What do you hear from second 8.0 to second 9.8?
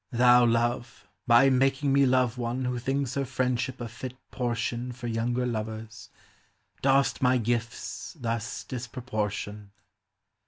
thus dispropoiv tion.